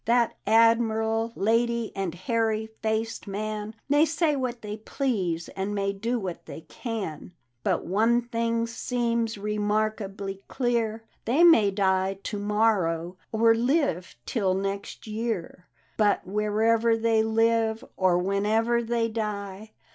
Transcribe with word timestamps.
"That 0.05 0.35
Admiral, 0.47 1.31
Lady, 1.35 1.91
and 1.95 2.15
Hairy 2.15 2.65
faced 2.81 3.27
man 3.27 3.75
May 3.87 4.03
say 4.05 4.35
what 4.35 4.63
they 4.63 4.77
please, 4.77 5.47
and 5.49 5.75
may 5.75 5.93
do 5.93 6.17
what 6.17 6.47
they 6.47 6.61
can; 6.61 7.33
But 7.63 7.85
one 7.85 8.23
things 8.23 8.73
seems 8.75 9.37
remarkably 9.37 10.41
clear,— 10.47 11.03
They 11.25 11.43
may 11.43 11.69
die 11.69 12.15
to 12.23 12.39
morrow, 12.39 13.15
or 13.31 13.53
live 13.53 14.15
till 14.25 14.55
next 14.55 15.05
year,— 15.05 15.67
But 15.97 16.25
wherever 16.25 16.97
they 16.97 17.21
live, 17.21 17.83
or 17.95 18.17
whenever 18.17 18.81
they 18.81 19.07
die. 19.07 19.69